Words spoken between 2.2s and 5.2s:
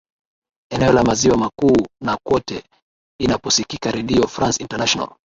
kwote inaposikika redio france international